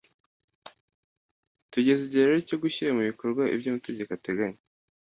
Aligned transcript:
tugeze 1.71 2.01
igihe 2.03 2.25
rero 2.29 2.39
cyo 2.49 2.57
gushyira 2.63 2.91
mu 2.97 3.03
bikorwa 3.09 3.43
ibyo 3.53 3.67
amategeko 3.71 4.09
ateganya 4.13 4.61